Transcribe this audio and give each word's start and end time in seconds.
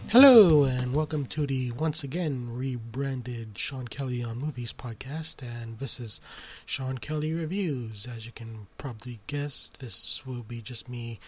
Hello, 0.09 0.65
and 0.65 0.95
welcome 0.95 1.27
to 1.27 1.47
the 1.47 1.73
once 1.73 2.03
again 2.03 2.49
rebranded 2.51 3.59
Sean 3.59 3.87
Kelly 3.87 4.25
on 4.25 4.39
Movies 4.39 4.73
podcast. 4.73 5.43
And 5.43 5.77
this 5.77 6.01
is 6.01 6.23
Sean 6.65 6.97
Kelly 6.97 7.35
Reviews. 7.35 8.07
As 8.07 8.25
you 8.25 8.33
can 8.33 8.67
probably 8.79 9.21
guess, 9.27 9.69
this 9.69 10.25
will 10.25 10.43
be 10.43 10.63
just 10.63 10.89
me 10.89 11.21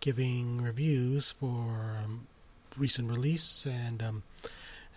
giving 0.00 0.62
reviews 0.62 1.32
for 1.32 1.98
um, 2.02 2.28
recent 2.76 3.10
release, 3.10 3.66
and 3.66 4.02
um, 4.02 4.22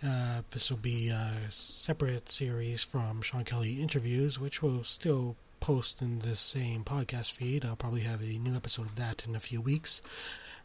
uh, 0.04 0.42
this 0.50 0.70
will 0.70 0.78
be 0.78 1.08
a 1.08 1.32
separate 1.50 2.28
series 2.28 2.82
from 2.82 3.22
Sean 3.22 3.44
Kelly 3.44 3.80
interviews, 3.82 4.38
which 4.38 4.62
will 4.62 4.84
still 4.84 5.36
post 5.60 6.00
in 6.02 6.20
the 6.20 6.36
same 6.36 6.84
podcast 6.84 7.32
feed. 7.32 7.64
I'll 7.64 7.76
probably 7.76 8.02
have 8.02 8.22
a 8.22 8.38
new 8.38 8.54
episode 8.54 8.86
of 8.86 8.96
that 8.96 9.26
in 9.26 9.34
a 9.34 9.40
few 9.40 9.60
weeks, 9.60 10.02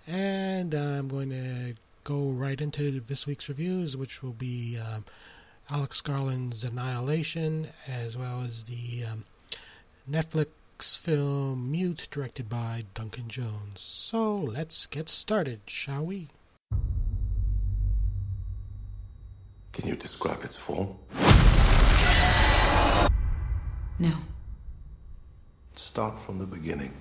and 0.07 0.75
uh, 0.75 0.77
I'm 0.77 1.07
going 1.07 1.29
to 1.29 1.75
go 2.03 2.31
right 2.31 2.59
into 2.59 2.99
this 2.99 3.25
week's 3.25 3.49
reviews, 3.49 3.95
which 3.95 4.21
will 4.21 4.33
be 4.33 4.77
um, 4.77 5.05
Alex 5.69 6.01
Garland's 6.01 6.63
Annihilation, 6.63 7.67
as 7.87 8.17
well 8.17 8.41
as 8.41 8.65
the 8.65 9.05
um, 9.09 9.23
Netflix 10.09 11.01
film 11.01 11.71
Mute, 11.71 12.07
directed 12.11 12.49
by 12.49 12.83
Duncan 12.93 13.29
Jones. 13.29 13.79
So 13.79 14.35
let's 14.35 14.85
get 14.85 15.09
started, 15.09 15.61
shall 15.65 16.05
we? 16.05 16.27
Can 19.73 19.89
you 19.89 19.95
describe 19.95 20.43
its 20.43 20.55
form? 20.55 20.95
No. 23.97 24.13
Start 25.73 26.19
from 26.19 26.37
the 26.37 26.45
beginning. 26.45 26.93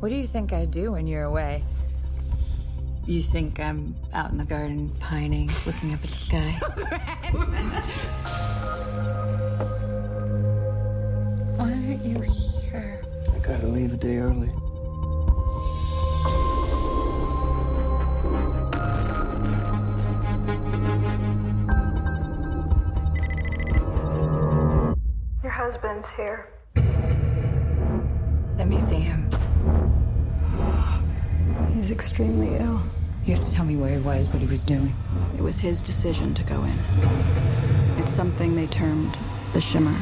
What 0.00 0.08
do 0.08 0.14
you 0.14 0.26
think 0.26 0.54
I 0.54 0.64
do 0.64 0.92
when 0.92 1.06
you're 1.06 1.24
away? 1.24 1.62
You 3.06 3.22
think 3.22 3.60
I'm 3.60 3.94
out 4.14 4.30
in 4.30 4.38
the 4.38 4.44
garden 4.44 4.96
pining, 4.98 5.50
looking 5.66 5.92
up 5.92 6.02
at 6.02 6.10
the 6.10 6.16
sky? 6.16 6.40
Why 11.56 11.70
aren't 11.70 12.02
you 12.02 12.18
here? 12.22 13.02
I 13.30 13.38
gotta 13.40 13.66
leave 13.66 13.92
a 13.92 13.98
day 13.98 14.16
early. 14.16 14.50
Husband's 25.74 26.08
here. 26.10 26.46
Let 28.56 28.68
me 28.68 28.78
see 28.78 29.00
him. 29.00 29.28
He's 31.74 31.90
extremely 31.90 32.54
ill. 32.54 32.80
You 33.26 33.34
have 33.34 33.44
to 33.44 33.52
tell 33.52 33.64
me 33.64 33.74
where 33.74 33.90
he 33.90 33.98
was, 33.98 34.28
what 34.28 34.40
he 34.40 34.46
was 34.46 34.64
doing. 34.64 34.94
It 35.36 35.42
was 35.42 35.58
his 35.58 35.82
decision 35.82 36.32
to 36.34 36.44
go 36.44 36.62
in. 36.62 36.78
It's 37.98 38.12
something 38.12 38.54
they 38.54 38.68
termed 38.68 39.16
the 39.52 39.60
shimmer. 39.60 39.94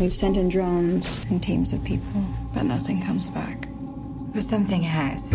We've 0.00 0.12
sent 0.12 0.36
in 0.36 0.48
drones 0.48 1.24
and 1.30 1.40
teams 1.40 1.72
of 1.72 1.84
people, 1.84 2.24
but 2.52 2.64
nothing 2.64 3.02
comes 3.02 3.28
back. 3.28 3.68
But 4.34 4.42
something 4.42 4.82
has. 4.82 5.32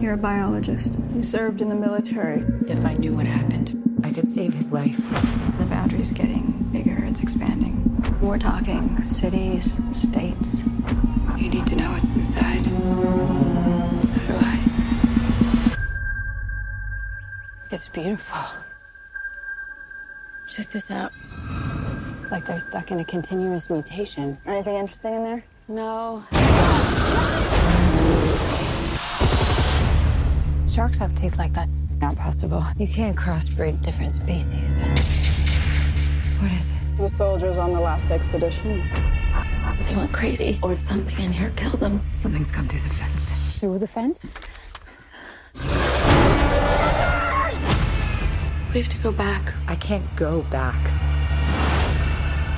You're 0.00 0.14
a 0.14 0.16
biologist. 0.16 0.94
You 1.14 1.22
served 1.22 1.60
in 1.60 1.68
the 1.68 1.74
military. 1.74 2.42
If 2.68 2.86
I 2.86 2.94
knew 2.94 3.14
what 3.14 3.26
happened, 3.26 3.77
could 4.20 4.28
save 4.28 4.52
his 4.52 4.72
life. 4.72 4.98
The 5.58 5.66
boundary's 5.66 6.10
getting 6.10 6.68
bigger, 6.72 7.04
it's 7.04 7.20
expanding. 7.20 7.74
We're 8.20 8.38
talking 8.38 9.04
cities, 9.04 9.72
states. 9.94 10.56
You 11.36 11.48
need 11.48 11.64
to 11.68 11.76
know 11.76 11.92
what's 11.92 12.16
inside. 12.16 12.64
So 14.04 14.18
do 14.26 14.34
I. 14.34 14.58
It's 17.70 17.86
beautiful. 17.86 18.40
Check 20.48 20.70
this 20.72 20.90
out. 20.90 21.12
It's 22.20 22.32
like 22.32 22.44
they're 22.44 22.58
stuck 22.58 22.90
in 22.90 22.98
a 22.98 23.04
continuous 23.04 23.70
mutation. 23.70 24.36
Anything 24.46 24.74
interesting 24.74 25.14
in 25.14 25.22
there? 25.22 25.44
No. 25.68 26.24
Sharks 30.68 30.98
have 30.98 31.14
teeth 31.14 31.38
like 31.38 31.52
that. 31.52 31.68
Not 32.00 32.16
possible. 32.16 32.64
You 32.76 32.86
can't 32.86 33.16
crossbreed 33.16 33.82
different 33.82 34.12
species. 34.12 34.86
What 36.40 36.52
is 36.52 36.70
it? 36.70 36.96
The 36.96 37.08
soldiers 37.08 37.58
on 37.58 37.72
the 37.72 37.80
last 37.80 38.10
expedition. 38.12 38.88
They 39.82 39.96
went 39.96 40.12
crazy, 40.12 40.58
or 40.62 40.76
something 40.76 41.18
in 41.24 41.32
here 41.32 41.52
killed 41.56 41.80
them. 41.80 42.00
Something's 42.14 42.52
come 42.52 42.68
through 42.68 42.80
the 42.80 42.88
fence. 42.88 43.58
Through 43.58 43.78
the 43.80 43.88
fence? 43.88 44.32
We 48.72 48.82
have 48.82 48.88
to 48.90 48.98
go 48.98 49.10
back. 49.10 49.52
I 49.66 49.74
can't 49.74 50.04
go 50.14 50.42
back. 50.50 50.76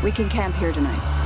We 0.05 0.11
can 0.11 0.28
camp 0.28 0.55
here 0.57 0.72
tonight. 0.72 1.19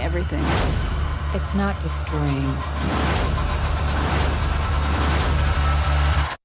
Destroying 0.00 0.04
everything. 0.04 0.44
It's 1.34 1.54
not 1.54 1.80
destroying. 1.80 2.56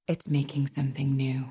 It's 0.08 0.28
making 0.28 0.68
something 0.68 1.16
new. 1.16 1.44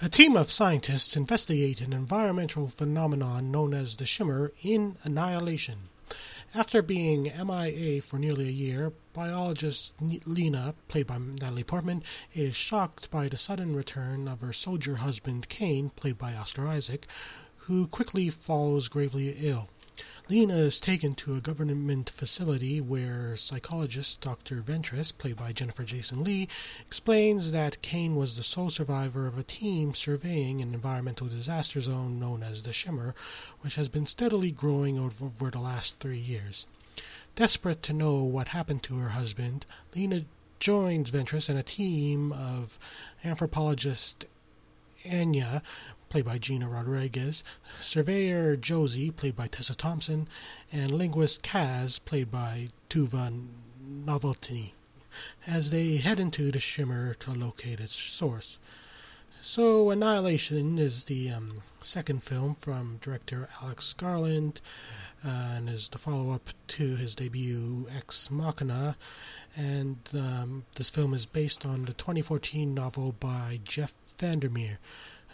A 0.00 0.08
team 0.08 0.36
of 0.36 0.50
scientists 0.50 1.16
investigate 1.16 1.80
an 1.80 1.92
environmental 1.92 2.68
phenomenon 2.68 3.50
known 3.50 3.74
as 3.74 3.96
the 3.96 4.06
shimmer 4.06 4.52
in 4.62 4.96
Annihilation. 5.04 5.76
After 6.54 6.80
being 6.80 7.24
MIA 7.24 8.00
for 8.00 8.18
nearly 8.18 8.48
a 8.48 8.52
year, 8.52 8.92
biologist 9.18 9.94
Lena, 10.26 10.76
played 10.86 11.08
by 11.08 11.18
Natalie 11.18 11.64
Portman, 11.64 12.04
is 12.34 12.54
shocked 12.54 13.10
by 13.10 13.26
the 13.26 13.36
sudden 13.36 13.74
return 13.74 14.28
of 14.28 14.42
her 14.42 14.52
soldier 14.52 14.94
husband 14.94 15.48
Kane, 15.48 15.90
played 15.90 16.16
by 16.16 16.34
Oscar 16.34 16.68
Isaac, 16.68 17.04
who 17.56 17.88
quickly 17.88 18.30
falls 18.30 18.86
gravely 18.86 19.30
ill. 19.40 19.70
Lena 20.28 20.54
is 20.54 20.78
taken 20.78 21.14
to 21.14 21.34
a 21.34 21.40
government 21.40 22.10
facility 22.10 22.80
where 22.80 23.34
psychologist 23.34 24.20
Dr. 24.20 24.62
Ventress, 24.62 25.10
played 25.10 25.36
by 25.36 25.50
Jennifer 25.50 25.82
Jason 25.82 26.22
Leigh, 26.22 26.46
explains 26.86 27.50
that 27.50 27.82
Kane 27.82 28.14
was 28.14 28.36
the 28.36 28.44
sole 28.44 28.70
survivor 28.70 29.26
of 29.26 29.36
a 29.36 29.42
team 29.42 29.94
surveying 29.94 30.60
an 30.60 30.74
environmental 30.74 31.26
disaster 31.26 31.80
zone 31.80 32.20
known 32.20 32.44
as 32.44 32.62
the 32.62 32.72
Shimmer, 32.72 33.16
which 33.62 33.74
has 33.74 33.88
been 33.88 34.06
steadily 34.06 34.52
growing 34.52 34.96
over 34.96 35.50
the 35.50 35.58
last 35.58 35.98
three 35.98 36.20
years. 36.20 36.66
Desperate 37.38 37.84
to 37.84 37.92
know 37.92 38.24
what 38.24 38.48
happened 38.48 38.82
to 38.82 38.98
her 38.98 39.10
husband, 39.10 39.64
Lena 39.94 40.24
joins 40.58 41.12
Ventress 41.12 41.48
and 41.48 41.56
a 41.56 41.62
team 41.62 42.32
of 42.32 42.80
anthropologist 43.24 44.26
Anya, 45.08 45.62
played 46.08 46.24
by 46.24 46.38
Gina 46.38 46.68
Rodriguez, 46.68 47.44
surveyor 47.78 48.56
Josie, 48.56 49.12
played 49.12 49.36
by 49.36 49.46
Tessa 49.46 49.76
Thompson, 49.76 50.26
and 50.72 50.90
linguist 50.90 51.42
Kaz, 51.42 52.04
played 52.04 52.28
by 52.28 52.70
Tuva 52.90 53.46
Novotny, 54.04 54.72
as 55.46 55.70
they 55.70 55.98
head 55.98 56.18
into 56.18 56.50
the 56.50 56.58
Shimmer 56.58 57.14
to 57.14 57.30
locate 57.30 57.78
its 57.78 57.94
source. 57.94 58.58
So, 59.40 59.90
Annihilation 59.90 60.76
is 60.76 61.04
the 61.04 61.30
um, 61.30 61.62
second 61.78 62.24
film 62.24 62.56
from 62.56 62.98
director 63.00 63.48
Alex 63.62 63.92
Garland, 63.92 64.60
and 65.22 65.68
is 65.68 65.88
the 65.88 65.98
follow-up 65.98 66.48
to 66.68 66.96
his 66.96 67.14
debut 67.14 67.86
Ex 67.96 68.30
Machina. 68.30 68.96
And 69.56 69.98
um, 70.14 70.64
this 70.76 70.90
film 70.90 71.14
is 71.14 71.26
based 71.26 71.66
on 71.66 71.84
the 71.84 71.92
2014 71.94 72.72
novel 72.74 73.12
by 73.18 73.60
Jeff 73.64 73.94
Vandermeer. 74.18 74.78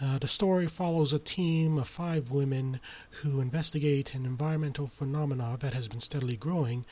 Uh, 0.00 0.18
the 0.18 0.28
story 0.28 0.66
follows 0.66 1.12
a 1.12 1.18
team 1.18 1.78
of 1.78 1.86
five 1.86 2.30
women 2.30 2.80
who 3.22 3.40
investigate 3.40 4.14
an 4.14 4.26
environmental 4.26 4.88
phenomena 4.88 5.56
that 5.60 5.72
has 5.74 5.86
been 5.86 6.00
steadily 6.00 6.36
growing. 6.36 6.84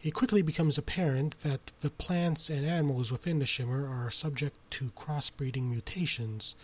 It 0.00 0.14
quickly 0.14 0.42
becomes 0.42 0.78
apparent 0.78 1.40
that 1.40 1.72
the 1.80 1.90
plants 1.90 2.48
and 2.48 2.64
animals 2.64 3.12
within 3.12 3.38
the 3.38 3.46
shimmer 3.46 3.86
are 3.86 4.10
subject 4.10 4.56
to 4.72 4.92
crossbreeding 4.92 5.68
mutations. 5.68 6.54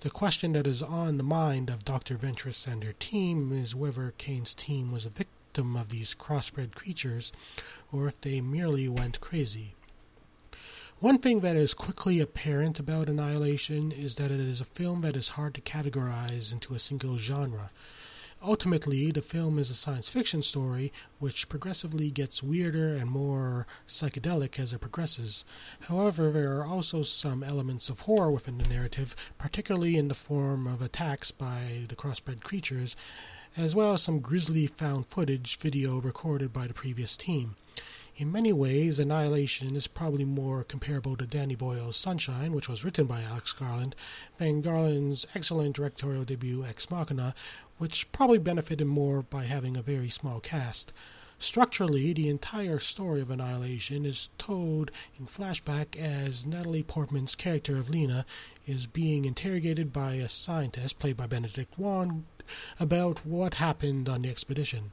The 0.00 0.10
question 0.10 0.52
that 0.52 0.68
is 0.68 0.80
on 0.80 1.16
the 1.16 1.24
mind 1.24 1.68
of 1.68 1.84
Dr. 1.84 2.16
Ventress 2.16 2.68
and 2.68 2.84
her 2.84 2.92
team 2.92 3.50
is 3.52 3.74
whether 3.74 4.12
Kane's 4.16 4.54
team 4.54 4.92
was 4.92 5.04
a 5.04 5.10
victim 5.10 5.74
of 5.74 5.88
these 5.88 6.14
crossbred 6.14 6.76
creatures 6.76 7.32
or 7.90 8.06
if 8.06 8.20
they 8.20 8.40
merely 8.40 8.88
went 8.88 9.20
crazy. 9.20 9.74
One 11.00 11.18
thing 11.18 11.40
that 11.40 11.56
is 11.56 11.74
quickly 11.74 12.20
apparent 12.20 12.78
about 12.78 13.08
Annihilation 13.08 13.90
is 13.90 14.14
that 14.16 14.30
it 14.30 14.38
is 14.38 14.60
a 14.60 14.64
film 14.64 15.00
that 15.00 15.16
is 15.16 15.30
hard 15.30 15.54
to 15.54 15.60
categorize 15.60 16.52
into 16.52 16.74
a 16.74 16.78
single 16.78 17.18
genre. 17.18 17.72
Ultimately, 18.42 19.10
the 19.10 19.20
film 19.20 19.58
is 19.58 19.68
a 19.68 19.74
science 19.74 20.08
fiction 20.08 20.42
story 20.42 20.92
which 21.18 21.48
progressively 21.48 22.08
gets 22.10 22.40
weirder 22.40 22.94
and 22.94 23.10
more 23.10 23.66
psychedelic 23.86 24.60
as 24.60 24.72
it 24.72 24.78
progresses. 24.78 25.44
However, 25.80 26.30
there 26.30 26.56
are 26.58 26.64
also 26.64 27.02
some 27.02 27.42
elements 27.42 27.88
of 27.88 28.00
horror 28.00 28.30
within 28.30 28.58
the 28.58 28.68
narrative, 28.68 29.16
particularly 29.38 29.96
in 29.96 30.06
the 30.06 30.14
form 30.14 30.68
of 30.68 30.80
attacks 30.80 31.32
by 31.32 31.84
the 31.88 31.96
crossbred 31.96 32.42
creatures, 32.44 32.94
as 33.56 33.74
well 33.74 33.94
as 33.94 34.02
some 34.02 34.20
grisly 34.20 34.68
found 34.68 35.06
footage 35.06 35.56
video 35.56 36.00
recorded 36.00 36.52
by 36.52 36.68
the 36.68 36.74
previous 36.74 37.16
team. 37.16 37.56
In 38.16 38.32
many 38.32 38.52
ways, 38.52 38.98
Annihilation 38.98 39.76
is 39.76 39.86
probably 39.86 40.24
more 40.24 40.64
comparable 40.64 41.16
to 41.16 41.24
Danny 41.24 41.54
Boyle's 41.54 41.96
Sunshine, 41.96 42.50
which 42.50 42.68
was 42.68 42.84
written 42.84 43.06
by 43.06 43.22
Alex 43.22 43.52
Garland, 43.52 43.94
than 44.38 44.60
Garland's 44.60 45.24
excellent 45.36 45.76
directorial 45.76 46.24
debut 46.24 46.64
Ex 46.64 46.90
Machina, 46.90 47.32
which 47.78 48.10
probably 48.12 48.38
benefited 48.38 48.86
more 48.86 49.22
by 49.22 49.44
having 49.44 49.76
a 49.76 49.82
very 49.82 50.08
small 50.08 50.40
cast. 50.40 50.92
Structurally, 51.40 52.12
the 52.12 52.28
entire 52.28 52.80
story 52.80 53.20
of 53.20 53.30
Annihilation 53.30 54.04
is 54.04 54.28
told 54.38 54.90
in 55.18 55.26
flashback 55.26 55.96
as 55.96 56.44
Natalie 56.44 56.82
Portman's 56.82 57.36
character 57.36 57.78
of 57.78 57.88
Lena 57.88 58.26
is 58.66 58.88
being 58.88 59.24
interrogated 59.24 59.92
by 59.92 60.14
a 60.14 60.28
scientist, 60.28 60.98
played 60.98 61.16
by 61.16 61.28
Benedict 61.28 61.78
Wong, 61.78 62.26
about 62.80 63.24
what 63.24 63.54
happened 63.54 64.08
on 64.08 64.22
the 64.22 64.28
expedition. 64.28 64.90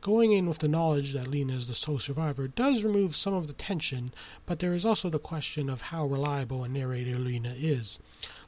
Going 0.00 0.32
in 0.32 0.48
with 0.48 0.58
the 0.58 0.68
knowledge 0.68 1.12
that 1.12 1.28
Lena 1.28 1.54
is 1.54 1.68
the 1.68 1.74
sole 1.74 2.00
survivor 2.00 2.48
does 2.48 2.82
remove 2.82 3.14
some 3.14 3.32
of 3.32 3.46
the 3.46 3.54
tension, 3.54 4.12
but 4.46 4.58
there 4.58 4.74
is 4.74 4.84
also 4.84 5.08
the 5.08 5.20
question 5.20 5.70
of 5.70 5.80
how 5.80 6.04
reliable 6.06 6.64
a 6.64 6.68
narrator 6.68 7.18
Lena 7.18 7.54
is. 7.56 8.00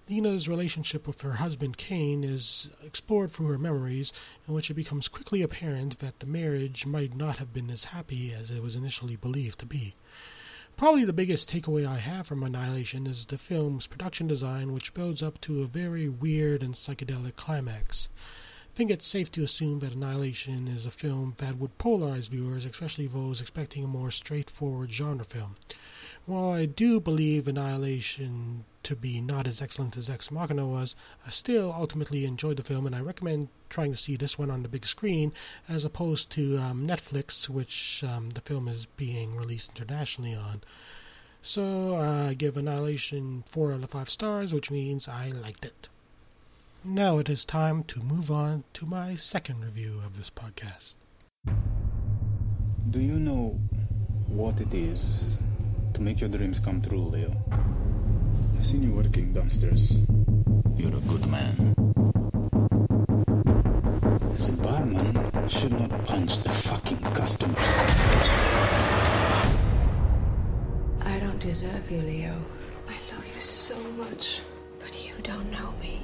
Lena's 0.08 0.48
relationship 0.48 1.04
with 1.06 1.22
her 1.22 1.32
husband 1.32 1.76
Kane 1.78 2.22
is 2.22 2.70
explored 2.84 3.32
through 3.32 3.48
her 3.48 3.58
memories, 3.58 4.12
in 4.46 4.54
which 4.54 4.70
it 4.70 4.74
becomes 4.74 5.08
quickly 5.08 5.42
apparent 5.42 5.98
that 5.98 6.20
the 6.20 6.26
marriage 6.26 6.86
might 6.86 7.16
not 7.16 7.38
have 7.38 7.52
been 7.52 7.70
as 7.70 7.86
happy 7.86 8.32
as 8.32 8.50
it 8.52 8.62
was 8.62 8.76
initially 8.76 9.16
believed 9.16 9.58
to 9.58 9.66
be. 9.66 9.94
Probably 10.76 11.04
the 11.04 11.12
biggest 11.12 11.50
takeaway 11.50 11.84
I 11.84 11.96
have 11.96 12.28
from 12.28 12.44
Annihilation 12.44 13.08
is 13.08 13.26
the 13.26 13.36
film's 13.36 13.88
production 13.88 14.28
design, 14.28 14.72
which 14.72 14.94
builds 14.94 15.24
up 15.24 15.40
to 15.40 15.62
a 15.62 15.66
very 15.66 16.08
weird 16.08 16.62
and 16.62 16.74
psychedelic 16.74 17.34
climax. 17.34 18.08
I 18.18 18.76
think 18.76 18.92
it's 18.92 19.06
safe 19.06 19.32
to 19.32 19.42
assume 19.42 19.80
that 19.80 19.94
Annihilation 19.94 20.68
is 20.68 20.86
a 20.86 20.90
film 20.90 21.34
that 21.38 21.56
would 21.56 21.78
polarize 21.78 22.28
viewers, 22.28 22.64
especially 22.64 23.08
those 23.08 23.40
expecting 23.40 23.82
a 23.82 23.88
more 23.88 24.12
straightforward 24.12 24.92
genre 24.92 25.24
film. 25.24 25.56
While 26.26 26.50
I 26.50 26.66
do 26.66 27.00
believe 27.00 27.48
Annihilation 27.48 28.66
to 28.86 28.94
be 28.94 29.20
not 29.20 29.48
as 29.48 29.60
excellent 29.60 29.96
as 29.96 30.08
Ex 30.08 30.30
Machina 30.30 30.64
was, 30.64 30.94
I 31.26 31.30
still 31.30 31.74
ultimately 31.76 32.24
enjoyed 32.24 32.56
the 32.56 32.62
film, 32.62 32.86
and 32.86 32.94
I 32.94 33.00
recommend 33.00 33.48
trying 33.68 33.90
to 33.90 33.96
see 33.96 34.14
this 34.14 34.38
one 34.38 34.48
on 34.48 34.62
the 34.62 34.68
big 34.68 34.86
screen 34.86 35.32
as 35.68 35.84
opposed 35.84 36.30
to 36.30 36.56
um, 36.58 36.86
Netflix, 36.86 37.48
which 37.48 38.04
um, 38.06 38.30
the 38.30 38.40
film 38.42 38.68
is 38.68 38.86
being 38.96 39.34
released 39.34 39.72
internationally 39.76 40.36
on. 40.36 40.62
So 41.42 41.96
I 41.96 42.34
give 42.34 42.56
Annihilation 42.56 43.42
4 43.50 43.72
out 43.72 43.82
of 43.82 43.90
5 43.90 44.08
stars, 44.08 44.54
which 44.54 44.70
means 44.70 45.08
I 45.08 45.30
liked 45.30 45.64
it. 45.64 45.88
Now 46.84 47.18
it 47.18 47.28
is 47.28 47.44
time 47.44 47.82
to 47.84 47.98
move 47.98 48.30
on 48.30 48.62
to 48.74 48.86
my 48.86 49.16
second 49.16 49.64
review 49.64 50.00
of 50.06 50.16
this 50.16 50.30
podcast. 50.30 50.94
Do 52.90 53.00
you 53.00 53.18
know 53.18 53.58
what 54.28 54.60
it 54.60 54.72
is 54.72 55.42
to 55.94 56.00
make 56.00 56.20
your 56.20 56.30
dreams 56.30 56.60
come 56.60 56.80
true, 56.80 57.02
Leo? 57.02 57.34
I've 58.66 58.72
seen 58.72 58.82
you 58.82 58.96
working 58.96 59.32
downstairs. 59.32 60.00
You're 60.74 60.96
a 60.96 61.00
good 61.06 61.24
man. 61.28 61.54
As 64.34 64.48
a 64.48 64.56
barman, 64.60 65.48
should 65.48 65.70
not 65.70 66.04
punch 66.04 66.40
the 66.40 66.50
fucking 66.50 66.98
customers. 67.14 67.78
I 70.98 71.16
don't 71.20 71.38
deserve 71.38 71.88
you, 71.92 72.00
Leo. 72.00 72.42
I 72.88 72.96
love 73.14 73.24
you 73.32 73.40
so 73.40 73.78
much, 73.92 74.42
but 74.80 74.92
you 75.06 75.14
don't 75.22 75.48
know 75.52 75.72
me. 75.80 76.02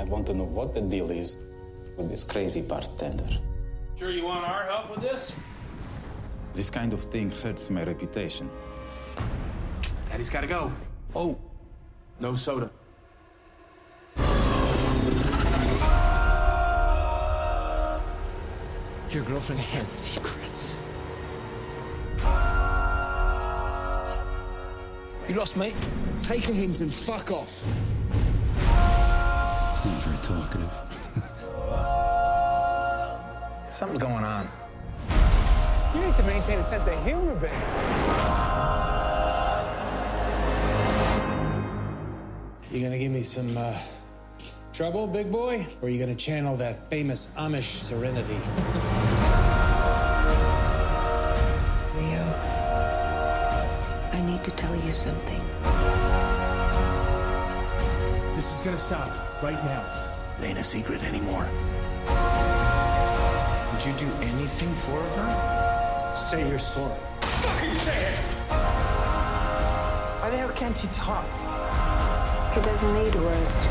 I 0.00 0.04
want 0.04 0.26
to 0.28 0.32
know 0.32 0.44
what 0.44 0.72
the 0.72 0.80
deal 0.80 1.10
is 1.10 1.38
with 1.98 2.08
this 2.08 2.24
crazy 2.24 2.62
bartender. 2.62 3.28
Sure 3.98 4.10
you 4.10 4.24
want 4.24 4.48
our 4.48 4.64
help 4.64 4.90
with 4.90 5.02
this? 5.02 5.34
This 6.54 6.70
kind 6.70 6.92
of 6.92 7.02
thing 7.02 7.30
hurts 7.30 7.68
my 7.68 7.82
reputation. 7.82 8.48
Daddy's 10.08 10.30
gotta 10.30 10.46
go. 10.46 10.70
Oh, 11.14 11.36
no 12.20 12.34
soda. 12.36 12.70
Your 19.10 19.24
girlfriend 19.24 19.60
has 19.60 19.88
secrets. 19.88 20.80
You 25.28 25.34
lost, 25.34 25.56
mate? 25.56 25.74
Take 26.22 26.48
a 26.48 26.52
hint 26.52 26.80
and 26.80 26.92
fuck 26.92 27.30
off. 27.32 27.66
Not 29.84 30.02
very 30.02 30.18
talkative. 30.18 30.70
Something's 33.74 33.98
going 33.98 34.24
on. 34.24 34.48
You 35.94 36.00
need 36.00 36.16
to 36.16 36.22
maintain 36.24 36.58
a 36.58 36.62
sense 36.62 36.88
of 36.88 37.04
humor, 37.04 37.36
babe. 37.36 37.52
You 42.72 42.82
gonna 42.82 42.98
give 42.98 43.12
me 43.12 43.22
some 43.22 43.56
uh, 43.56 43.78
trouble, 44.72 45.06
big 45.06 45.30
boy? 45.30 45.64
Or 45.80 45.86
are 45.86 45.90
you 45.90 46.00
gonna 46.00 46.16
channel 46.16 46.56
that 46.56 46.90
famous 46.90 47.32
Amish 47.36 47.76
serenity? 47.76 48.34
Leo, 51.94 52.26
I 54.12 54.20
need 54.26 54.42
to 54.42 54.50
tell 54.50 54.74
you 54.74 54.90
something. 54.90 55.40
this 58.34 58.58
is 58.58 58.64
gonna 58.64 58.76
stop 58.76 59.40
right 59.44 59.64
now. 59.64 59.84
It 60.40 60.46
ain't 60.46 60.58
a 60.58 60.64
secret 60.64 61.04
anymore. 61.04 61.46
Would 63.70 63.86
you 63.86 63.92
do 63.92 64.10
anything 64.26 64.74
for 64.74 65.00
her? 65.00 65.63
Say 66.14 66.48
you're 66.48 66.60
sorry. 66.60 66.96
Fucking 67.22 67.74
say 67.74 68.04
it! 68.04 68.18
Why 70.20 70.30
the 70.30 70.36
hell 70.36 70.50
can't 70.50 70.78
he 70.78 70.86
talk? 70.88 71.26
He 72.54 72.60
doesn't 72.60 72.94
need 72.94 73.16
words. 73.16 73.66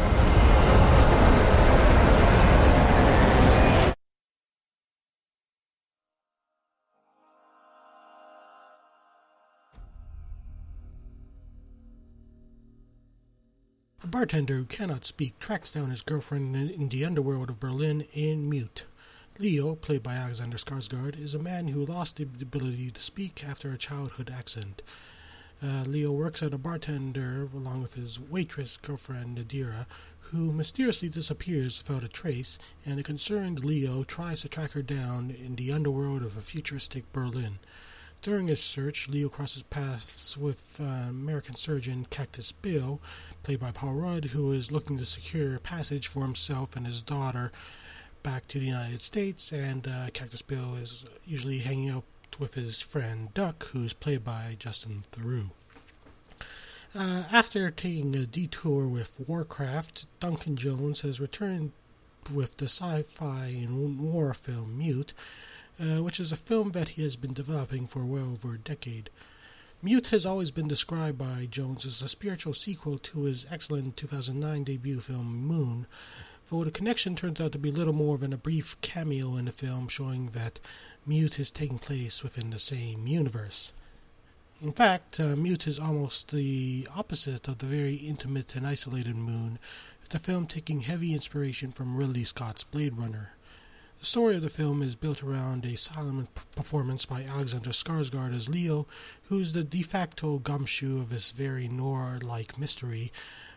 A 14.03 14.07
bartender 14.07 14.55
who 14.55 14.65
cannot 14.65 15.05
speak 15.05 15.39
tracks 15.39 15.71
down 15.71 15.89
his 15.89 16.01
girlfriend 16.01 16.57
in, 16.57 16.69
in 16.69 16.89
the 16.89 17.05
underworld 17.05 17.49
of 17.49 17.61
Berlin 17.61 18.05
in 18.11 18.49
mute. 18.49 18.85
Leo, 19.39 19.73
played 19.73 20.03
by 20.03 20.13
Alexander 20.13 20.57
Skarsgård, 20.57 21.19
is 21.19 21.33
a 21.33 21.39
man 21.39 21.69
who 21.69 21.83
lost 21.83 22.17
the 22.17 22.23
ability 22.23 22.91
to 22.91 23.01
speak 23.01 23.43
after 23.43 23.71
a 23.71 23.77
childhood 23.79 24.31
accident. 24.31 24.83
Uh, 25.59 25.83
Leo 25.87 26.11
works 26.11 26.43
as 26.43 26.53
a 26.53 26.57
bartender 26.59 27.49
along 27.51 27.81
with 27.81 27.95
his 27.95 28.19
waitress 28.19 28.77
girlfriend 28.77 29.39
Nadira, 29.39 29.87
who 30.19 30.51
mysteriously 30.51 31.09
disappears 31.09 31.81
without 31.81 32.03
a 32.03 32.07
trace, 32.07 32.59
and 32.85 32.99
a 32.99 33.03
concerned 33.03 33.65
Leo 33.65 34.03
tries 34.03 34.41
to 34.41 34.49
track 34.49 34.73
her 34.73 34.83
down 34.83 35.31
in 35.31 35.55
the 35.55 35.71
underworld 35.71 36.21
of 36.21 36.37
a 36.37 36.41
futuristic 36.41 37.11
Berlin. 37.11 37.57
During 38.21 38.49
his 38.49 38.61
search, 38.61 39.09
Leo 39.09 39.29
crosses 39.29 39.63
paths 39.63 40.37
with 40.37 40.79
uh, 40.79 41.09
American 41.09 41.55
surgeon 41.55 42.05
Cactus 42.09 42.51
Bill, 42.51 43.01
played 43.41 43.59
by 43.59 43.71
Paul 43.71 43.95
Rudd, 43.95 44.25
who 44.25 44.51
is 44.51 44.71
looking 44.71 44.99
to 44.99 45.05
secure 45.05 45.57
passage 45.57 46.07
for 46.07 46.21
himself 46.21 46.75
and 46.75 46.85
his 46.85 47.01
daughter 47.01 47.51
back 48.23 48.47
to 48.47 48.59
the 48.59 48.65
United 48.65 49.01
States, 49.01 49.51
and 49.51 49.87
uh, 49.87 50.09
Cactus 50.13 50.41
Bill 50.41 50.75
is 50.75 51.05
usually 51.25 51.59
hanging 51.59 51.89
out 51.89 52.05
with 52.39 52.53
his 52.53 52.81
friend 52.81 53.33
Duck, 53.33 53.65
who's 53.67 53.93
played 53.93 54.23
by 54.23 54.55
Justin 54.57 55.03
Theroux. 55.11 55.49
Uh, 56.95 57.23
after 57.31 57.69
taking 57.69 58.15
a 58.15 58.25
detour 58.25 58.87
with 58.87 59.19
Warcraft, 59.27 60.07
Duncan 60.19 60.55
Jones 60.55 61.01
has 61.01 61.19
returned 61.19 61.73
with 62.33 62.57
the 62.57 62.65
sci-fi 62.65 63.47
and 63.47 63.99
war 63.99 64.33
film 64.33 64.77
Mute, 64.77 65.13
uh, 65.79 66.01
which 66.01 66.19
is 66.19 66.31
a 66.31 66.37
film 66.37 66.71
that 66.71 66.89
he 66.89 67.03
has 67.03 67.15
been 67.15 67.33
developing 67.33 67.87
for 67.87 68.05
well 68.05 68.31
over 68.31 68.53
a 68.53 68.57
decade. 68.57 69.09
Mute 69.81 70.07
has 70.07 70.25
always 70.25 70.49
been 70.49 70.67
described 70.67 71.17
by 71.17 71.45
Jones 71.49 71.85
as 71.85 72.01
a 72.01 72.07
spiritual 72.07 72.53
sequel 72.53 72.97
to 72.99 73.23
his 73.23 73.45
excellent 73.51 73.97
2009 73.97 74.63
debut 74.63 75.01
film 75.01 75.45
Moon, 75.45 75.87
though 76.49 76.63
the 76.63 76.71
connection 76.71 77.15
turns 77.15 77.39
out 77.39 77.51
to 77.53 77.57
be 77.57 77.71
little 77.71 77.93
more 77.93 78.17
than 78.17 78.33
a 78.33 78.37
brief 78.37 78.79
cameo 78.81 79.35
in 79.35 79.45
the 79.45 79.51
film 79.51 79.87
showing 79.87 80.27
that 80.27 80.59
Mute 81.05 81.39
is 81.39 81.51
taking 81.51 81.79
place 81.79 82.23
within 82.23 82.49
the 82.49 82.59
same 82.59 83.07
universe. 83.07 83.73
In 84.61 84.71
fact, 84.71 85.19
uh, 85.19 85.35
Mute 85.35 85.67
is 85.67 85.79
almost 85.79 86.31
the 86.31 86.87
opposite 86.95 87.47
of 87.47 87.57
the 87.57 87.65
very 87.65 87.95
intimate 87.95 88.55
and 88.55 88.65
isolated 88.65 89.15
Moon, 89.15 89.59
with 89.99 90.09
the 90.09 90.19
film 90.19 90.47
taking 90.47 90.81
heavy 90.81 91.13
inspiration 91.13 91.71
from 91.71 91.97
Ridley 91.97 92.23
Scott's 92.23 92.63
Blade 92.63 92.97
Runner. 92.97 93.31
The 93.99 94.05
story 94.05 94.35
of 94.35 94.41
the 94.41 94.49
film 94.49 94.81
is 94.81 94.95
built 94.95 95.23
around 95.23 95.65
a 95.65 95.77
silent 95.77 96.29
performance 96.55 97.05
by 97.05 97.23
Alexander 97.23 97.69
Skarsgård 97.69 98.35
as 98.35 98.49
Leo, 98.49 98.85
who 99.23 99.39
is 99.39 99.53
the 99.53 99.63
de 99.63 99.81
facto 99.81 100.39
gumshoe 100.39 100.99
of 100.99 101.09
this 101.09 101.31
very 101.31 101.67
noir-like 101.67 102.57
mystery 102.57 103.11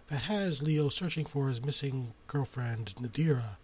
that 0.08 0.22
has 0.22 0.62
Leo 0.62 0.88
searching 0.88 1.25
for 1.25 1.48
his 1.48 1.64
missing 1.64 2.14
girlfriend 2.26 2.94
Nadira. 3.00 3.56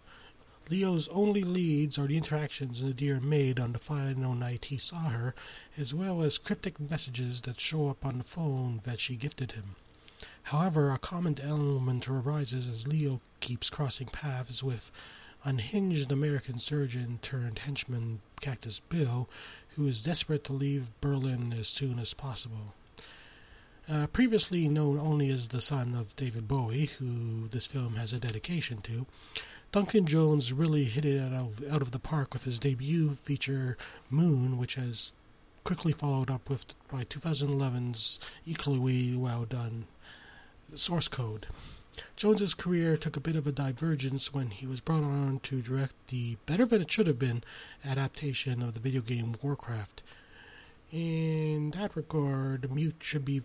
Leo's 0.69 1.07
only 1.09 1.43
leads 1.43 1.97
are 1.97 2.07
the 2.07 2.17
interactions 2.17 2.81
Nadira 2.81 3.21
made 3.21 3.59
on 3.59 3.73
the 3.73 3.79
final 3.79 4.33
night 4.33 4.65
he 4.65 4.77
saw 4.77 5.09
her, 5.09 5.35
as 5.77 5.93
well 5.93 6.21
as 6.21 6.37
cryptic 6.37 6.79
messages 6.79 7.41
that 7.41 7.59
show 7.59 7.89
up 7.89 8.05
on 8.05 8.17
the 8.17 8.23
phone 8.23 8.79
that 8.83 8.99
she 8.99 9.15
gifted 9.15 9.53
him. 9.53 9.75
However, 10.43 10.91
a 10.91 10.97
common 10.97 11.39
element 11.41 12.07
arises 12.09 12.67
as 12.67 12.87
Leo 12.87 13.21
keeps 13.39 13.69
crossing 13.69 14.07
paths 14.07 14.63
with 14.63 14.91
unhinged 15.45 16.11
American 16.11 16.59
surgeon 16.59 17.19
turned 17.21 17.59
henchman 17.59 18.21
Cactus 18.39 18.79
Bill, 18.81 19.29
who 19.75 19.87
is 19.87 20.03
desperate 20.03 20.43
to 20.45 20.53
leave 20.53 20.89
Berlin 21.01 21.53
as 21.57 21.67
soon 21.67 21.99
as 21.99 22.13
possible. 22.13 22.73
Uh, 23.89 24.07
previously 24.07 24.69
known 24.69 24.97
only 24.97 25.29
as 25.29 25.49
the 25.49 25.59
son 25.59 25.93
of 25.93 26.15
David 26.15 26.47
Bowie, 26.47 26.85
who 26.99 27.49
this 27.49 27.65
film 27.65 27.95
has 27.95 28.13
a 28.13 28.19
dedication 28.19 28.81
to, 28.83 29.05
Duncan 29.73 30.05
Jones 30.05 30.53
really 30.53 30.85
hit 30.85 31.03
it 31.03 31.19
out 31.19 31.33
of, 31.33 31.73
out 31.73 31.81
of 31.81 31.91
the 31.91 31.99
park 31.99 32.33
with 32.33 32.45
his 32.45 32.59
debut 32.59 33.09
feature 33.11 33.75
Moon, 34.09 34.57
which 34.57 34.75
has 34.75 35.11
quickly 35.65 35.91
followed 35.91 36.29
up 36.29 36.49
with 36.49 36.75
by 36.89 37.03
2011's 37.03 38.19
equally 38.45 39.17
well 39.17 39.43
done 39.43 39.85
Source 40.75 41.09
Code. 41.09 41.47
Jones's 42.15 42.53
career 42.53 42.95
took 42.95 43.17
a 43.17 43.21
bit 43.21 43.35
of 43.35 43.45
a 43.45 43.51
divergence 43.51 44.33
when 44.33 44.47
he 44.49 44.65
was 44.65 44.79
brought 44.79 45.03
on 45.03 45.39
to 45.43 45.61
direct 45.61 45.95
the 46.07 46.37
better 46.45 46.65
than 46.65 46.81
it 46.81 46.91
should 46.91 47.07
have 47.07 47.19
been 47.19 47.43
adaptation 47.85 48.63
of 48.63 48.75
the 48.75 48.79
video 48.79 49.01
game 49.01 49.35
Warcraft. 49.43 50.03
In 50.93 51.71
that 51.71 51.95
regard, 51.95 52.71
Mute 52.71 52.97
should 53.01 53.25
be 53.25 53.41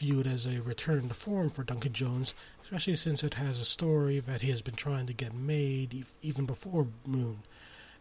viewed 0.00 0.26
as 0.26 0.44
a 0.44 0.60
return 0.60 1.06
to 1.06 1.14
form 1.14 1.48
for 1.48 1.62
Duncan 1.62 1.92
Jones, 1.92 2.34
especially 2.64 2.96
since 2.96 3.22
it 3.22 3.34
has 3.34 3.60
a 3.60 3.64
story 3.64 4.18
that 4.18 4.40
he 4.42 4.50
has 4.50 4.60
been 4.60 4.74
trying 4.74 5.06
to 5.06 5.12
get 5.12 5.32
made 5.32 6.04
even 6.20 6.46
before 6.46 6.88
Moon. 7.06 7.44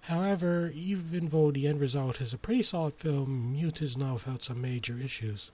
However, 0.01 0.71
even 0.73 1.27
though 1.27 1.51
the 1.51 1.67
end 1.67 1.79
result 1.79 2.19
is 2.19 2.33
a 2.33 2.39
pretty 2.39 2.63
solid 2.63 2.95
film, 2.95 3.51
Mute 3.51 3.83
is 3.83 3.95
now 3.95 4.13
without 4.13 4.41
some 4.41 4.59
major 4.59 4.97
issues. 4.97 5.51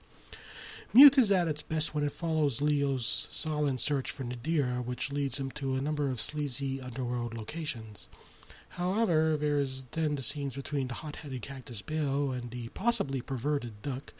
Mute 0.94 1.18
is 1.18 1.30
at 1.30 1.46
its 1.46 1.62
best 1.62 1.94
when 1.94 2.04
it 2.04 2.12
follows 2.12 2.62
Leo's 2.62 3.28
silent 3.30 3.82
search 3.82 4.10
for 4.10 4.24
Nadira, 4.24 4.82
which 4.82 5.12
leads 5.12 5.38
him 5.38 5.50
to 5.50 5.74
a 5.74 5.82
number 5.82 6.08
of 6.08 6.22
sleazy 6.22 6.80
underworld 6.80 7.34
locations. 7.34 8.08
However, 8.76 9.38
there 9.38 9.58
is 9.58 9.86
then 9.92 10.16
the 10.16 10.22
scenes 10.22 10.54
between 10.54 10.88
the 10.88 10.92
hot-headed 11.00 11.40
Cactus 11.40 11.80
Bill 11.80 12.30
and 12.30 12.50
the 12.50 12.68
possibly 12.68 13.22
perverted 13.22 13.80
Duck, 13.80 14.12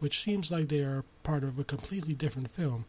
which 0.00 0.18
seems 0.20 0.50
like 0.50 0.66
they 0.66 0.80
are 0.80 1.04
part 1.22 1.44
of 1.44 1.60
a 1.60 1.64
completely 1.64 2.14
different 2.14 2.50
film. 2.50 2.86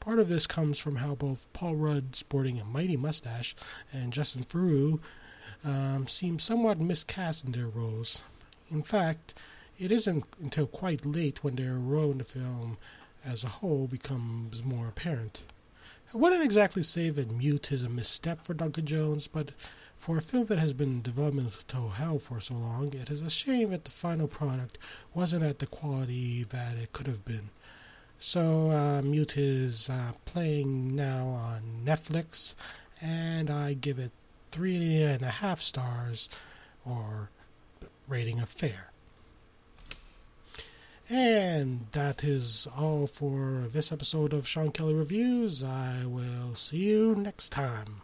Part 0.00 0.18
of 0.18 0.30
this 0.30 0.46
comes 0.46 0.78
from 0.78 0.96
how 0.96 1.14
both 1.14 1.52
Paul 1.52 1.76
Rudd, 1.76 2.16
sporting 2.16 2.58
a 2.58 2.64
mighty 2.64 2.96
mustache, 2.96 3.54
and 3.92 4.14
Justin 4.14 4.44
Theroux 4.44 4.98
um, 5.62 6.06
seem 6.06 6.38
somewhat 6.38 6.80
miscast 6.80 7.44
in 7.44 7.52
their 7.52 7.68
roles. 7.68 8.24
In 8.70 8.82
fact, 8.82 9.34
it 9.78 9.92
isn't 9.92 10.24
until 10.40 10.66
quite 10.66 11.04
late 11.04 11.44
when 11.44 11.56
their 11.56 11.74
role 11.74 12.12
in 12.12 12.16
the 12.16 12.24
film 12.24 12.78
as 13.22 13.44
a 13.44 13.48
whole 13.60 13.88
becomes 13.88 14.64
more 14.64 14.88
apparent. 14.88 15.42
I 16.14 16.16
wouldn't 16.16 16.42
exactly 16.42 16.82
say 16.82 17.10
that 17.10 17.30
Mute 17.30 17.72
is 17.72 17.84
a 17.84 17.90
misstep 17.90 18.46
for 18.46 18.54
Duncan 18.54 18.86
Jones, 18.86 19.28
but 19.28 19.52
for 20.02 20.16
a 20.16 20.20
film 20.20 20.46
that 20.46 20.58
has 20.58 20.72
been 20.72 20.94
in 20.94 21.02
developmental 21.02 21.90
hell 21.90 22.18
for 22.18 22.40
so 22.40 22.54
long, 22.54 22.92
it 22.92 23.08
is 23.08 23.22
a 23.22 23.30
shame 23.30 23.70
that 23.70 23.84
the 23.84 23.90
final 23.92 24.26
product 24.26 24.76
wasn't 25.14 25.44
at 25.44 25.60
the 25.60 25.66
quality 25.66 26.42
that 26.42 26.76
it 26.76 26.92
could 26.92 27.06
have 27.06 27.24
been. 27.24 27.50
So, 28.18 28.72
uh, 28.72 29.02
Mute 29.02 29.36
is 29.36 29.88
uh, 29.88 30.10
playing 30.24 30.96
now 30.96 31.28
on 31.28 31.62
Netflix, 31.84 32.56
and 33.00 33.48
I 33.48 33.74
give 33.74 34.00
it 34.00 34.10
three 34.50 35.04
and 35.04 35.22
a 35.22 35.26
half 35.26 35.60
stars, 35.60 36.28
or 36.84 37.30
rating 38.08 38.40
of 38.40 38.48
fair. 38.48 38.90
And 41.08 41.86
that 41.92 42.24
is 42.24 42.66
all 42.76 43.06
for 43.06 43.68
this 43.70 43.92
episode 43.92 44.32
of 44.32 44.48
Sean 44.48 44.72
Kelly 44.72 44.94
Reviews. 44.94 45.62
I 45.62 46.06
will 46.06 46.56
see 46.56 46.78
you 46.78 47.14
next 47.14 47.50
time. 47.50 48.02